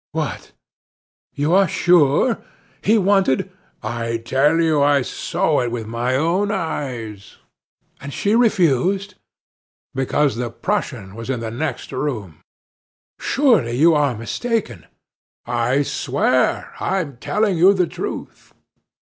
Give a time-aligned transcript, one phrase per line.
[0.13, 0.53] "What!
[1.35, 2.39] you are sure?
[2.81, 3.51] He wanted"
[3.83, 7.35] "I tell you I saw it with my own eyes."
[7.99, 9.13] "And she refused?"
[9.93, 12.41] "Because the Prussian was in the next room!"
[13.19, 14.87] "Surely you are mistaken?"
[15.45, 18.55] "I swear I'm telling you the truth."